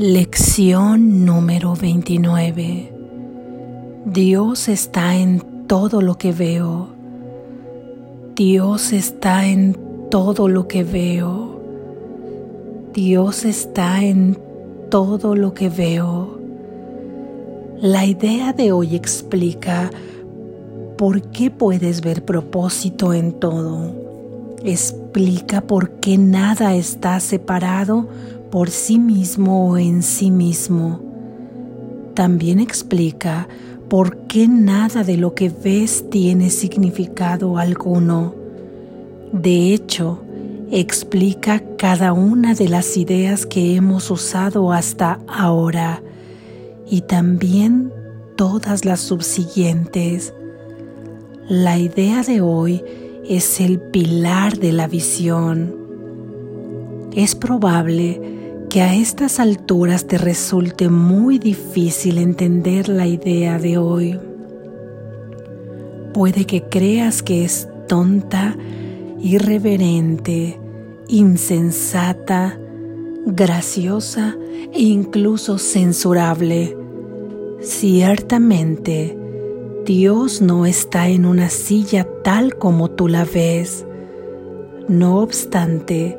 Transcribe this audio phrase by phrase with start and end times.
[0.00, 2.92] Lección número 29.
[4.04, 6.90] Dios está en todo lo que veo.
[8.36, 9.76] Dios está en
[10.08, 11.60] todo lo que veo.
[12.94, 14.38] Dios está en
[14.88, 16.38] todo lo que veo.
[17.80, 19.90] La idea de hoy explica
[20.96, 23.96] por qué puedes ver propósito en todo.
[24.62, 28.06] Explica por qué nada está separado
[28.50, 31.00] por sí mismo o en sí mismo.
[32.14, 33.48] También explica
[33.88, 38.34] por qué nada de lo que ves tiene significado alguno.
[39.32, 40.22] De hecho,
[40.70, 46.02] explica cada una de las ideas que hemos usado hasta ahora
[46.90, 47.92] y también
[48.36, 50.34] todas las subsiguientes.
[51.48, 52.82] La idea de hoy
[53.26, 55.74] es el pilar de la visión.
[57.14, 58.37] Es probable
[58.68, 64.18] que a estas alturas te resulte muy difícil entender la idea de hoy.
[66.12, 68.56] Puede que creas que es tonta,
[69.20, 70.58] irreverente,
[71.08, 72.58] insensata,
[73.24, 74.36] graciosa
[74.72, 76.76] e incluso censurable.
[77.60, 79.16] Ciertamente,
[79.86, 83.86] Dios no está en una silla tal como tú la ves.
[84.88, 86.18] No obstante,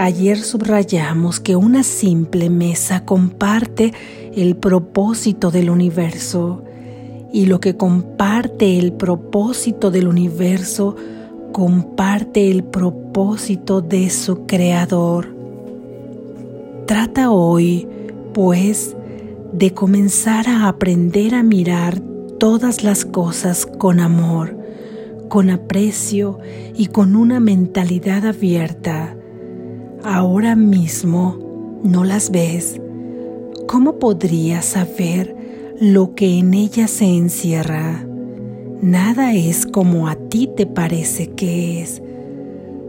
[0.00, 3.92] Ayer subrayamos que una simple mesa comparte
[4.32, 6.62] el propósito del universo
[7.32, 10.94] y lo que comparte el propósito del universo
[11.50, 15.34] comparte el propósito de su creador.
[16.86, 17.88] Trata hoy,
[18.34, 18.96] pues,
[19.52, 21.98] de comenzar a aprender a mirar
[22.38, 24.56] todas las cosas con amor,
[25.28, 26.38] con aprecio
[26.76, 29.17] y con una mentalidad abierta
[30.04, 32.80] ahora mismo no las ves,
[33.66, 35.34] ¿cómo podrías saber
[35.80, 38.04] lo que en ellas se encierra?
[38.80, 42.02] Nada es como a ti te parece que es.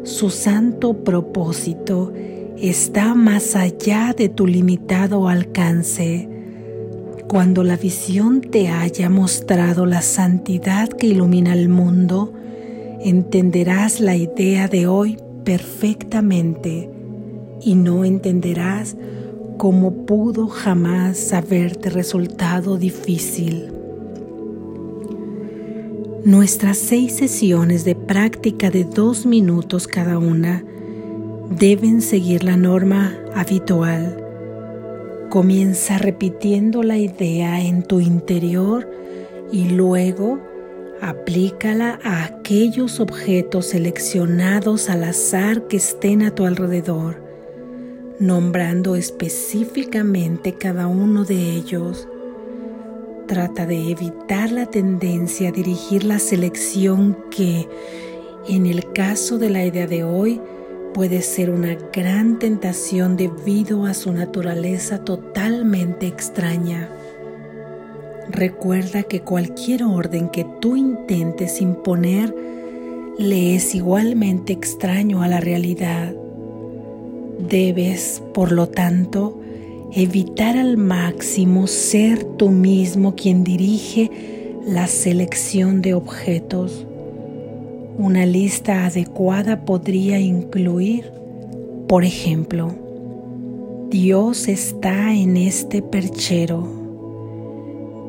[0.03, 2.13] Su santo propósito
[2.57, 6.29] está más allá de tu limitado alcance.
[7.27, 12.33] Cuando la visión te haya mostrado la santidad que ilumina el mundo,
[13.01, 16.98] entenderás la idea de hoy perfectamente
[17.61, 18.95] y no entenderás
[19.57, 23.73] cómo pudo jamás haberte resultado difícil.
[26.23, 30.63] Nuestras seis sesiones de práctica de dos minutos cada una
[31.49, 34.23] deben seguir la norma habitual.
[35.29, 38.89] Comienza repitiendo la idea en tu interior
[39.51, 40.39] y luego
[41.01, 47.28] aplícala a aquellos objetos seleccionados al azar que estén a tu alrededor
[48.19, 52.07] nombrando específicamente cada uno de ellos.
[53.27, 57.67] Trata de evitar la tendencia a dirigir la selección que,
[58.47, 60.41] en el caso de la idea de hoy,
[60.93, 66.89] puede ser una gran tentación debido a su naturaleza totalmente extraña.
[68.29, 72.35] Recuerda que cualquier orden que tú intentes imponer
[73.17, 76.15] le es igualmente extraño a la realidad.
[77.47, 79.39] Debes, por lo tanto,
[79.93, 84.11] evitar al máximo ser tú mismo quien dirige
[84.65, 86.85] la selección de objetos.
[87.97, 91.11] Una lista adecuada podría incluir,
[91.87, 92.75] por ejemplo,
[93.89, 96.67] Dios está en este perchero.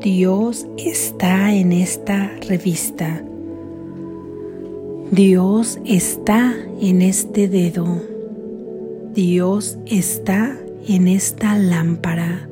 [0.01, 3.23] Dios está en esta revista.
[5.11, 8.10] Dios está en este dedo.
[9.13, 10.57] Dios está
[10.87, 12.47] en esta lámpara.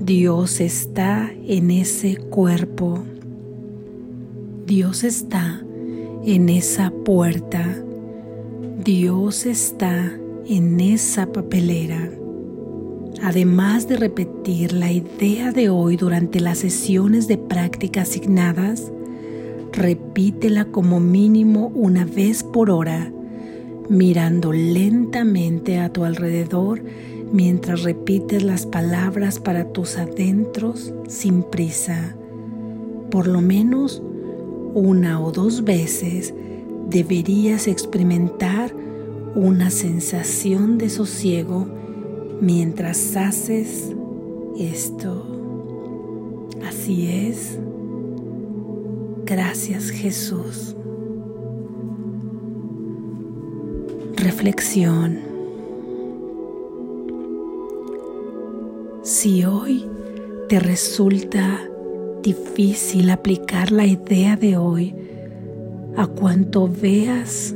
[0.00, 3.04] Dios está en ese cuerpo.
[4.66, 5.62] Dios está
[6.24, 7.80] en esa puerta.
[8.82, 12.10] Dios está en esa papelera.
[13.22, 18.90] Además de repetir la idea de hoy durante las sesiones de práctica asignadas,
[19.72, 23.12] repítela como mínimo una vez por hora
[23.88, 26.82] mirando lentamente a tu alrededor
[27.32, 32.16] mientras repites las palabras para tus adentros sin prisa.
[33.10, 34.02] Por lo menos
[34.74, 36.34] una o dos veces
[36.88, 38.74] deberías experimentar
[39.34, 41.66] una sensación de sosiego
[42.40, 43.92] mientras haces
[44.58, 45.26] esto.
[46.66, 47.58] Así es.
[49.24, 50.76] Gracias Jesús.
[54.24, 55.18] Reflexión.
[59.02, 59.84] Si hoy
[60.48, 61.60] te resulta
[62.22, 64.94] difícil aplicar la idea de hoy
[65.98, 67.54] a cuanto veas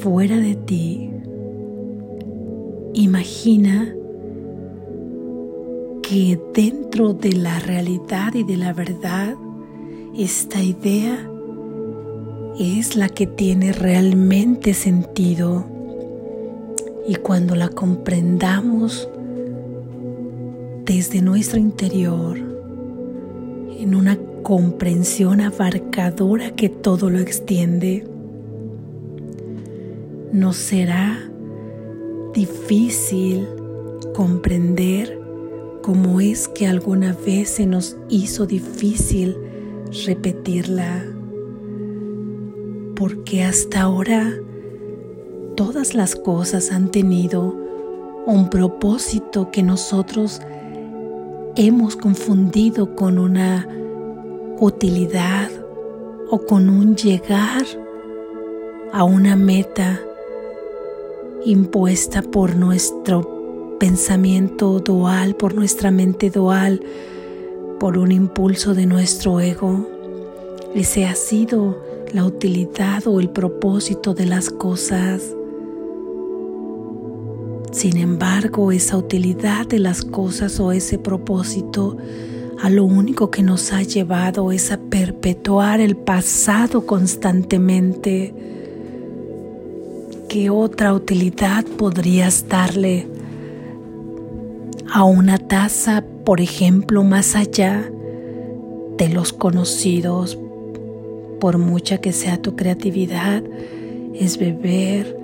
[0.00, 1.10] fuera de ti,
[2.94, 3.94] imagina
[6.02, 9.34] que dentro de la realidad y de la verdad,
[10.16, 11.28] esta idea
[12.58, 15.66] es la que tiene realmente sentido.
[17.06, 19.08] Y cuando la comprendamos
[20.84, 22.38] desde nuestro interior,
[23.78, 28.04] en una comprensión abarcadora que todo lo extiende,
[30.32, 31.18] nos será
[32.32, 33.46] difícil
[34.14, 35.20] comprender
[35.82, 39.36] cómo es que alguna vez se nos hizo difícil
[40.06, 41.04] repetirla,
[43.02, 44.32] porque hasta ahora
[45.56, 47.52] todas las cosas han tenido
[48.26, 50.40] un propósito que nosotros
[51.56, 53.66] hemos confundido con una
[54.60, 55.50] utilidad
[56.30, 57.64] o con un llegar
[58.92, 60.00] a una meta
[61.44, 66.80] impuesta por nuestro pensamiento dual, por nuestra mente dual,
[67.80, 69.88] por un impulso de nuestro ego.
[70.76, 75.34] Ese ha sido la utilidad o el propósito de las cosas.
[77.70, 81.96] Sin embargo, esa utilidad de las cosas o ese propósito
[82.60, 88.34] a lo único que nos ha llevado es a perpetuar el pasado constantemente.
[90.28, 93.08] ¿Qué otra utilidad podrías darle
[94.92, 97.90] a una taza, por ejemplo, más allá
[98.98, 100.38] de los conocidos?
[101.42, 103.42] Por mucha que sea tu creatividad,
[104.14, 105.18] es beber,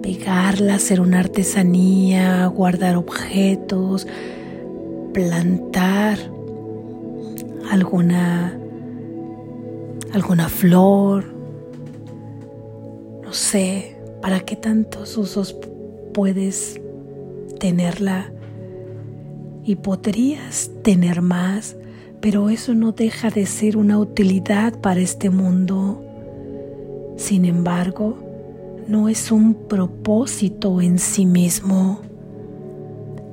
[0.00, 4.06] pegarla, hacer una artesanía, guardar objetos,
[5.12, 6.18] plantar
[7.68, 8.56] alguna
[10.12, 11.24] alguna flor,
[13.24, 15.56] no sé, ¿para qué tantos usos
[16.14, 16.80] puedes
[17.58, 18.32] tenerla?
[19.64, 21.76] Y podrías tener más,
[22.20, 26.04] pero eso no deja de ser una utilidad para este mundo.
[27.16, 28.18] Sin embargo,
[28.88, 32.00] no es un propósito en sí mismo,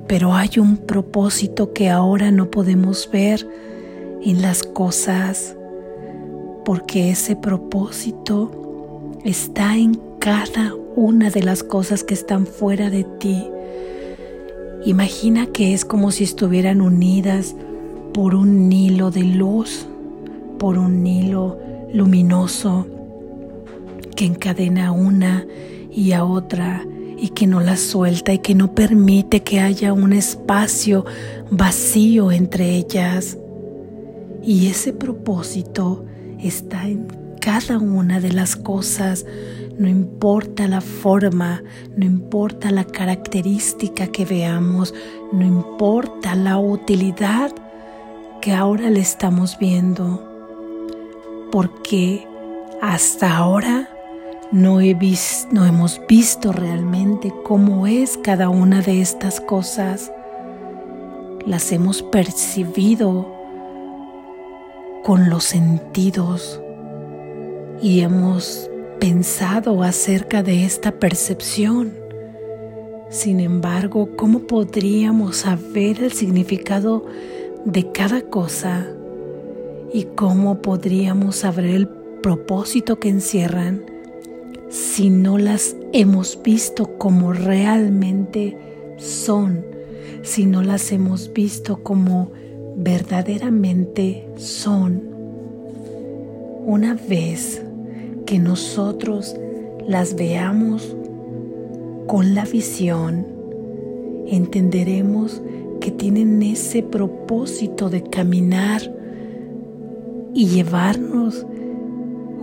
[0.06, 3.46] pero hay un propósito que ahora no podemos ver
[4.22, 5.56] en las cosas,
[6.64, 8.50] porque ese propósito
[9.24, 13.44] está en cada una de las cosas que están fuera de ti.
[14.84, 17.54] Imagina que es como si estuvieran unidas
[18.12, 19.86] por un hilo de luz,
[20.58, 21.58] por un hilo
[21.92, 22.86] luminoso
[24.16, 25.46] que encadena a una
[25.90, 26.84] y a otra
[27.16, 31.04] y que no la suelta y que no permite que haya un espacio
[31.50, 33.38] vacío entre ellas.
[34.42, 36.04] Y ese propósito
[36.40, 37.08] está en
[37.40, 39.26] cada una de las cosas,
[39.78, 41.62] no importa la forma,
[41.96, 44.94] no importa la característica que veamos,
[45.32, 47.52] no importa la utilidad
[48.40, 50.22] que ahora le estamos viendo,
[51.50, 52.26] porque
[52.80, 53.88] hasta ahora
[54.52, 54.96] no, he
[55.50, 60.12] no hemos visto realmente cómo es cada una de estas cosas.
[61.46, 63.34] Las hemos percibido
[65.04, 66.60] con los sentidos
[67.80, 71.92] y hemos pensado acerca de esta percepción.
[73.10, 77.06] Sin embargo, ¿cómo podríamos saber el significado
[77.72, 78.86] de cada cosa
[79.92, 81.88] y cómo podríamos saber el
[82.22, 83.82] propósito que encierran?
[84.68, 88.56] si no las hemos visto como realmente
[88.98, 89.64] son,
[90.22, 92.30] si no las hemos visto como
[92.76, 95.02] verdaderamente son.
[96.66, 97.62] Una vez
[98.26, 99.36] que nosotros
[99.86, 100.94] las veamos
[102.06, 103.26] con la visión,
[104.26, 105.40] entenderemos
[105.88, 108.82] que tienen ese propósito de caminar
[110.34, 111.46] y llevarnos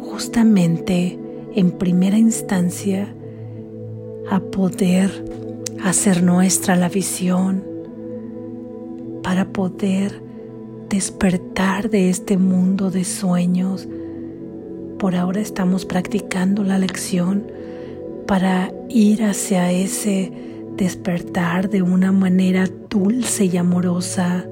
[0.01, 1.19] justamente
[1.53, 3.13] en primera instancia
[4.31, 5.11] a poder
[5.83, 7.63] hacer nuestra la visión
[9.21, 10.23] para poder
[10.89, 13.87] despertar de este mundo de sueños.
[14.97, 17.45] Por ahora estamos practicando la lección
[18.25, 20.31] para ir hacia ese
[20.75, 24.45] despertar de una manera dulce y amorosa.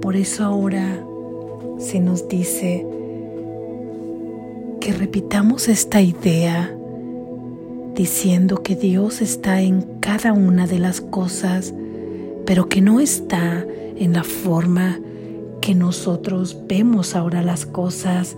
[0.00, 1.04] Por eso ahora
[1.78, 2.86] se nos dice,
[4.82, 6.76] que repitamos esta idea
[7.94, 11.72] diciendo que Dios está en cada una de las cosas,
[12.46, 13.64] pero que no está
[13.96, 14.98] en la forma
[15.60, 18.36] que nosotros vemos ahora las cosas,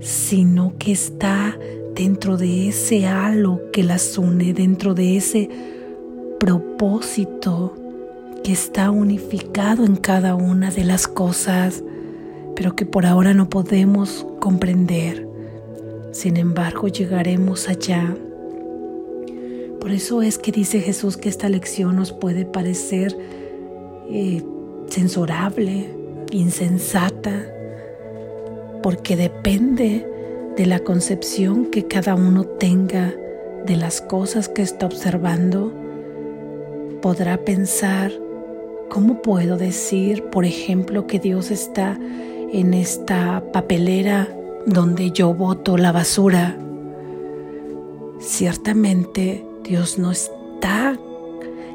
[0.00, 1.58] sino que está
[1.96, 5.48] dentro de ese halo que las une, dentro de ese
[6.38, 7.74] propósito
[8.44, 11.82] que está unificado en cada una de las cosas,
[12.54, 15.26] pero que por ahora no podemos comprender.
[16.12, 18.14] Sin embargo, llegaremos allá.
[19.80, 23.16] Por eso es que dice Jesús que esta lección nos puede parecer
[24.10, 24.42] eh,
[24.88, 25.90] censurable,
[26.30, 27.46] insensata,
[28.82, 30.15] porque depende
[30.56, 33.14] de la concepción que cada uno tenga
[33.66, 35.72] de las cosas que está observando,
[37.02, 38.10] podrá pensar,
[38.88, 41.98] ¿cómo puedo decir, por ejemplo, que Dios está
[42.52, 44.28] en esta papelera
[44.64, 46.56] donde yo boto la basura?
[48.18, 50.98] Ciertamente Dios no está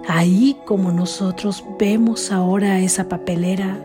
[0.07, 3.79] ahí como nosotros vemos ahora esa papelera,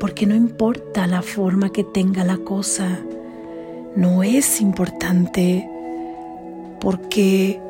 [0.00, 3.00] porque no importa la forma que tenga la cosa,
[3.96, 5.68] no es importante
[6.80, 7.60] porque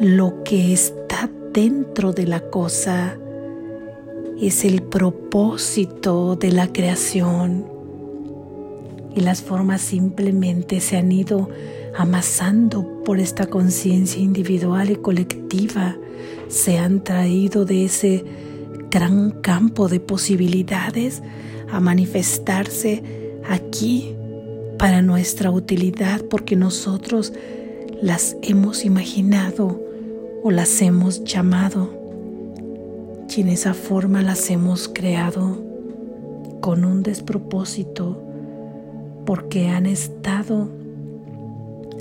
[0.00, 3.16] lo que está dentro de la cosa
[4.40, 7.66] es el propósito de la creación.
[9.14, 11.48] Y las formas simplemente se han ido
[11.96, 15.96] amasando por esta conciencia individual y colectiva,
[16.48, 18.24] se han traído de ese
[18.90, 21.22] gran campo de posibilidades
[21.70, 23.02] a manifestarse
[23.48, 24.14] aquí
[24.78, 27.32] para nuestra utilidad porque nosotros
[28.00, 29.80] las hemos imaginado
[30.42, 31.98] o las hemos llamado
[33.38, 35.62] y en esa forma las hemos creado
[36.60, 38.20] con un despropósito
[39.26, 40.68] porque han estado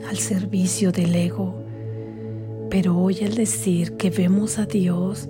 [0.10, 1.54] al servicio del ego.
[2.70, 5.30] Pero hoy al decir que vemos a Dios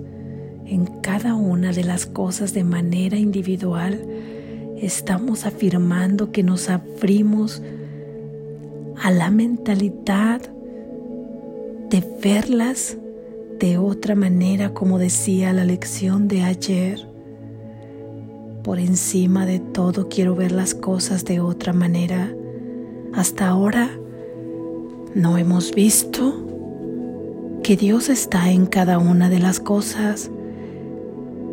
[0.64, 4.00] en cada una de las cosas de manera individual,
[4.82, 7.62] estamos afirmando que nos abrimos
[9.02, 10.40] a la mentalidad
[11.90, 12.96] de verlas
[13.58, 17.08] de otra manera, como decía la lección de ayer.
[18.62, 22.32] Por encima de todo quiero ver las cosas de otra manera.
[23.14, 23.90] Hasta ahora
[25.14, 26.46] no hemos visto
[27.62, 30.30] que Dios está en cada una de las cosas,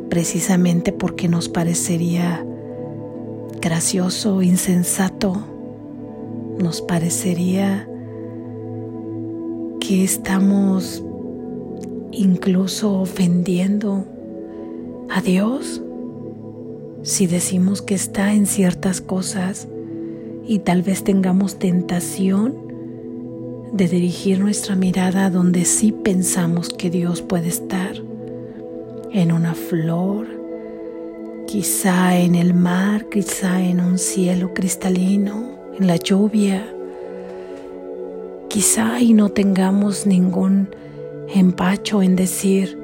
[0.09, 2.45] precisamente porque nos parecería
[3.65, 5.43] gracioso, insensato,
[6.59, 7.89] nos parecería
[9.79, 11.03] que estamos
[12.11, 14.05] incluso ofendiendo
[15.09, 15.81] a Dios
[17.01, 19.67] si decimos que está en ciertas cosas
[20.45, 22.55] y tal vez tengamos tentación
[23.73, 27.95] de dirigir nuestra mirada donde sí pensamos que Dios puede estar,
[29.11, 30.34] en una flor,
[31.47, 36.65] quizá en el mar, quizá en un cielo cristalino, en la lluvia,
[38.49, 40.69] quizá y no tengamos ningún
[41.33, 42.79] empacho en decir,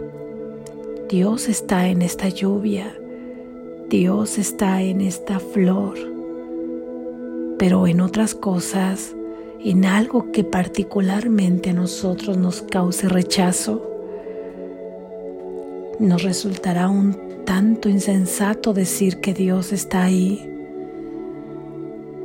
[1.10, 2.96] Dios está en esta lluvia,
[3.90, 5.98] Dios está en esta flor,
[7.58, 9.16] pero en otras cosas,
[9.64, 13.88] en algo que particularmente a nosotros nos cause rechazo,
[16.00, 20.48] nos resultará un tanto insensato decir que Dios está ahí.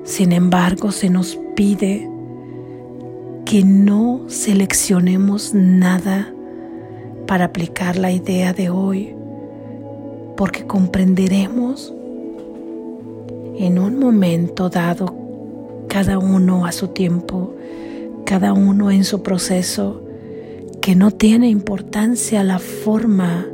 [0.04, 2.08] Sin embargo, se nos pide
[3.44, 6.32] que no seleccionemos nada
[7.26, 9.14] para aplicar la idea de hoy,
[10.36, 11.92] porque comprenderemos
[13.58, 15.14] en un momento dado,
[15.88, 17.54] cada uno a su tiempo,
[18.24, 20.02] cada uno en su proceso,
[20.80, 23.46] que no tiene importancia la forma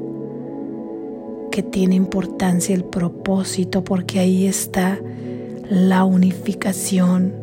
[1.53, 4.99] que tiene importancia el propósito porque ahí está
[5.69, 7.35] la unificación,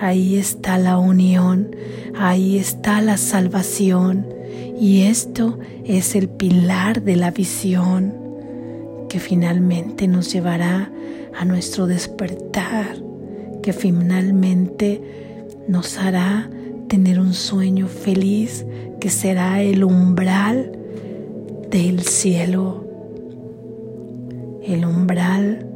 [0.00, 1.74] ahí está la unión,
[2.16, 4.26] ahí está la salvación
[4.80, 8.14] y esto es el pilar de la visión
[9.08, 10.92] que finalmente nos llevará
[11.36, 12.96] a nuestro despertar,
[13.60, 15.02] que finalmente
[15.66, 16.48] nos hará
[16.88, 18.64] tener un sueño feliz
[19.00, 20.78] que será el umbral
[21.70, 22.81] del cielo
[24.64, 25.66] el umbral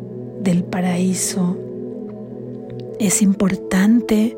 [0.40, 1.56] del paraíso,
[2.98, 4.36] es importante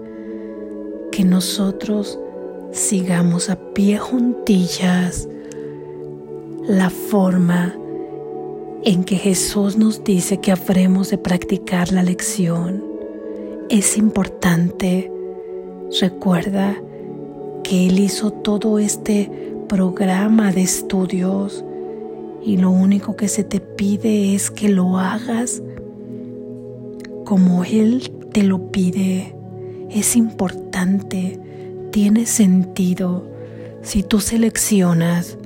[1.13, 2.19] que nosotros
[2.73, 5.29] sigamos a pie juntillas
[6.67, 7.77] la forma
[8.85, 12.85] en que Jesús nos dice que habremos de practicar la lección.
[13.69, 15.11] Es importante
[16.01, 16.77] Recuerda
[17.65, 19.31] que Él hizo todo este
[19.69, 21.65] programa de estudios
[22.43, 25.63] y lo único que se te pide es que lo hagas
[27.25, 29.35] como Él te lo pide.
[29.91, 31.39] Es importante,
[31.91, 33.29] tiene sentido
[33.83, 35.39] si tú seleccionas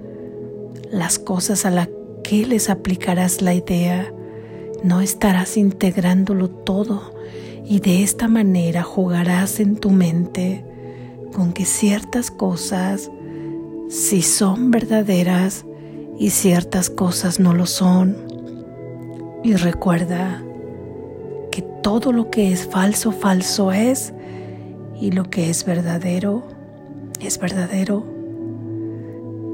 [0.90, 1.88] las cosas a las
[2.22, 4.12] que les aplicarás la idea,
[4.84, 7.14] no estarás integrándolo todo
[7.64, 10.64] y de esta manera jugarás en tu mente
[11.32, 13.10] con que ciertas cosas
[13.88, 15.64] si son verdaderas
[16.22, 18.16] y ciertas cosas no lo son.
[19.42, 20.40] Y recuerda
[21.50, 24.14] que todo lo que es falso, falso es,
[25.00, 26.44] y lo que es verdadero,
[27.18, 28.04] es verdadero.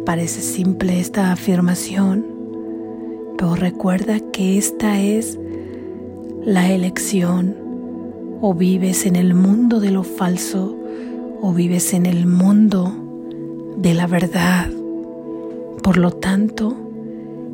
[0.04, 2.26] Parece simple esta afirmación,
[3.38, 5.38] pero recuerda que esta es
[6.44, 7.56] la elección.
[8.42, 10.76] O vives en el mundo de lo falso
[11.40, 12.92] o vives en el mundo
[13.78, 14.68] de la verdad.
[15.88, 16.76] Por lo tanto,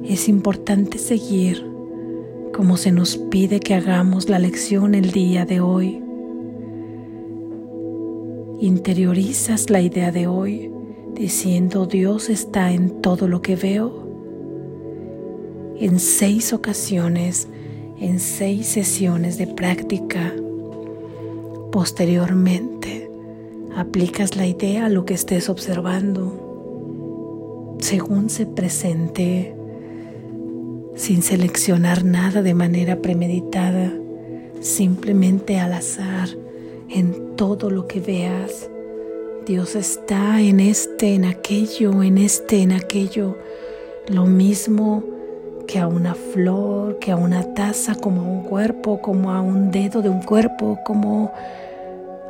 [0.04, 1.64] es importante seguir
[2.52, 6.02] como se nos pide que hagamos la lección el día de hoy.
[8.60, 10.68] Interiorizas la idea de hoy
[11.14, 14.02] diciendo Dios está en todo lo que veo.
[15.78, 17.46] En seis ocasiones,
[18.00, 20.34] en seis sesiones de práctica,
[21.70, 23.08] posteriormente
[23.76, 26.43] aplicas la idea a lo que estés observando
[27.78, 29.54] según se presente
[30.94, 33.92] sin seleccionar nada de manera premeditada,
[34.60, 36.28] simplemente al azar
[36.88, 38.70] en todo lo que veas.
[39.46, 43.36] Dios está en este, en aquello, en este, en aquello,
[44.08, 45.02] lo mismo
[45.66, 49.70] que a una flor, que a una taza, como a un cuerpo, como a un
[49.70, 51.32] dedo de un cuerpo, como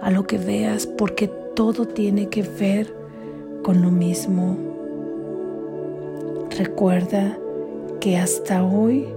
[0.01, 2.95] a lo que veas, porque todo tiene que ver
[3.63, 4.74] con lo mismo.
[6.57, 7.37] Recuerda
[8.01, 9.09] que hasta hoy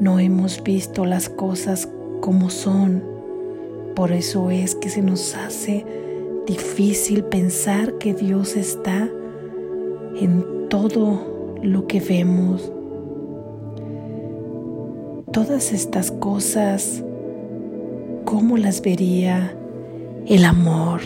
[0.00, 1.88] no hemos visto las cosas
[2.20, 3.04] como son.
[3.94, 5.86] Por eso es que se nos hace
[6.48, 9.08] difícil pensar que Dios está
[10.20, 12.72] en todo lo que vemos.
[15.32, 17.04] Todas estas cosas,
[18.24, 19.56] ¿cómo las vería
[20.26, 21.02] el amor?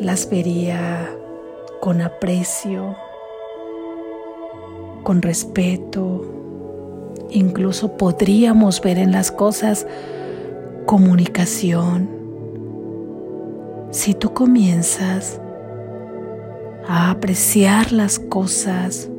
[0.00, 1.10] Las vería
[1.80, 2.94] con aprecio,
[5.02, 6.24] con respeto.
[7.30, 9.86] Incluso podríamos ver en las cosas
[10.86, 12.08] comunicación.
[13.90, 15.40] Si tú comienzas
[16.86, 19.10] a apreciar las cosas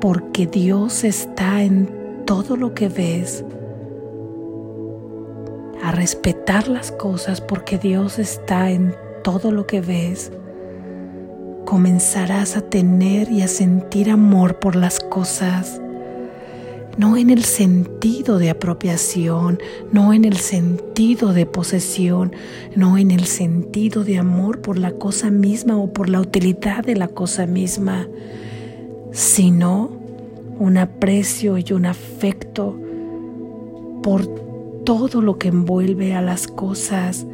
[0.00, 3.44] porque Dios está en todo lo que ves,
[5.82, 10.32] a respetar las cosas porque Dios está en todo lo que ves,
[11.66, 15.82] comenzarás a tener y a sentir amor por las cosas,
[16.96, 19.58] no en el sentido de apropiación,
[19.92, 22.32] no en el sentido de posesión,
[22.74, 26.94] no en el sentido de amor por la cosa misma o por la utilidad de
[26.94, 28.08] la cosa misma,
[29.12, 29.90] sino
[30.58, 32.78] un aprecio y un afecto
[34.02, 34.26] por
[34.84, 37.26] todo lo que envuelve a las cosas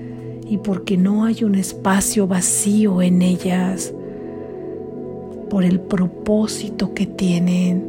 [0.48, 3.92] y porque no hay un espacio vacío en ellas
[5.52, 7.86] por el propósito que tienen.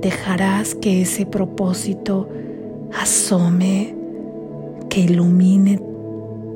[0.00, 2.28] Dejarás que ese propósito
[2.96, 3.92] asome,
[4.88, 5.82] que ilumine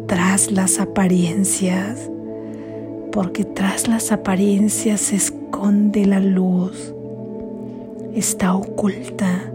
[0.07, 2.09] tras las apariencias,
[3.11, 6.95] porque tras las apariencias se esconde la luz,
[8.15, 9.53] está oculta.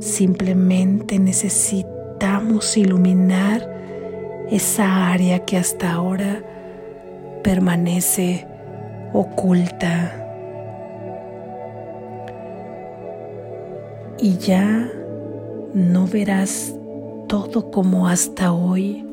[0.00, 3.66] Simplemente necesitamos iluminar
[4.50, 6.55] esa área que hasta ahora
[7.46, 8.44] permanece
[9.12, 10.12] oculta.
[14.18, 14.90] Y ya
[15.72, 16.74] no verás
[17.28, 19.06] todo como hasta hoy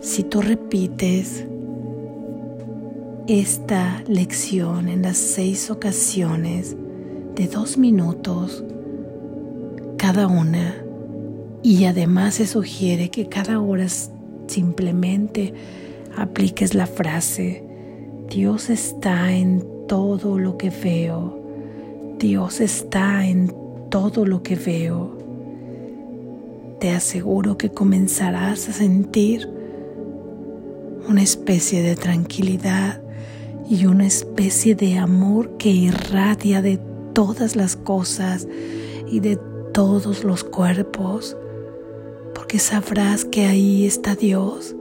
[0.00, 1.46] si tú repites
[3.28, 6.74] esta lección en las seis ocasiones
[7.36, 8.64] de dos minutos
[9.96, 10.74] cada una
[11.62, 13.86] y además se sugiere que cada hora
[14.48, 15.54] simplemente
[16.16, 17.64] apliques la frase,
[18.28, 21.40] Dios está en todo lo que veo,
[22.18, 23.52] Dios está en
[23.90, 25.18] todo lo que veo.
[26.78, 29.48] Te aseguro que comenzarás a sentir
[31.08, 33.02] una especie de tranquilidad
[33.68, 36.78] y una especie de amor que irradia de
[37.12, 38.46] todas las cosas
[39.10, 39.38] y de
[39.72, 41.36] todos los cuerpos,
[42.34, 44.76] porque sabrás que ahí está Dios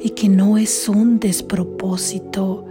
[0.00, 2.64] y que no es un despropósito,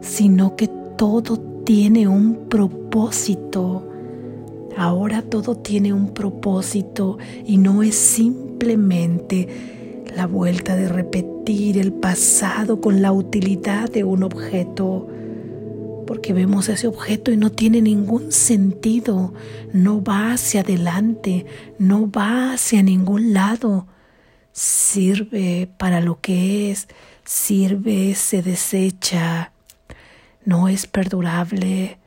[0.00, 3.86] sino que todo tiene un propósito.
[4.76, 9.48] Ahora todo tiene un propósito y no es simplemente
[10.16, 15.06] la vuelta de repetir el pasado con la utilidad de un objeto,
[16.06, 19.34] porque vemos ese objeto y no tiene ningún sentido,
[19.72, 21.46] no va hacia adelante,
[21.78, 23.86] no va hacia ningún lado
[24.52, 26.88] sirve para lo que es,
[27.24, 29.52] sirve, se desecha,
[30.44, 31.98] no es perdurable.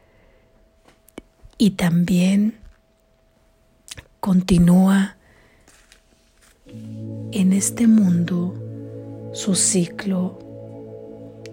[1.58, 2.58] Y también
[4.20, 5.18] continúa
[7.32, 8.60] en este mundo
[9.34, 10.40] su ciclo,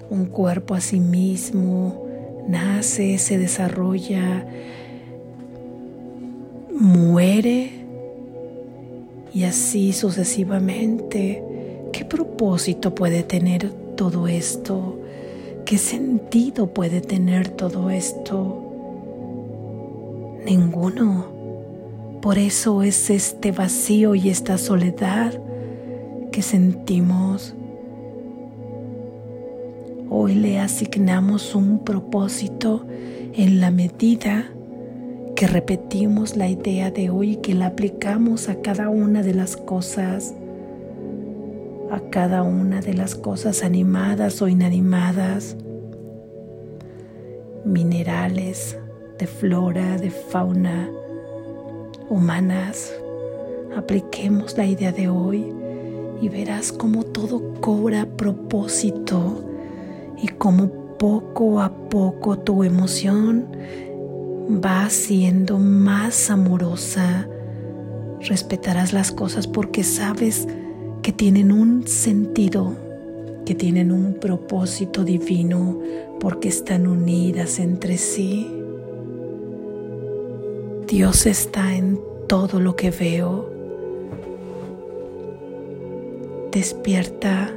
[0.09, 2.07] un cuerpo a sí mismo,
[2.48, 4.46] nace, se desarrolla,
[6.72, 7.80] muere
[9.33, 11.43] y así sucesivamente.
[11.93, 14.99] ¿Qué propósito puede tener todo esto?
[15.64, 18.66] ¿Qué sentido puede tener todo esto?
[20.45, 21.27] Ninguno.
[22.23, 25.40] Por eso es este vacío y esta soledad
[26.33, 27.55] que sentimos.
[30.09, 32.85] Hoy le asignamos un propósito
[33.35, 34.51] en la medida
[35.40, 39.57] que repetimos la idea de hoy y que la aplicamos a cada una de las
[39.57, 40.35] cosas,
[41.90, 45.57] a cada una de las cosas animadas o inanimadas,
[47.64, 48.76] minerales,
[49.18, 50.90] de flora, de fauna,
[52.11, 52.92] humanas.
[53.74, 55.50] Apliquemos la idea de hoy
[56.20, 59.42] y verás cómo todo cobra propósito
[60.22, 63.46] y cómo poco a poco tu emoción
[64.58, 67.28] va siendo más amorosa.
[68.20, 70.48] Respetarás las cosas porque sabes
[71.02, 72.74] que tienen un sentido,
[73.46, 75.78] que tienen un propósito divino,
[76.18, 78.50] porque están unidas entre sí.
[80.86, 83.48] Dios está en todo lo que veo.
[86.50, 87.54] Despierta,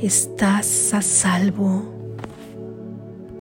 [0.00, 1.97] estás a salvo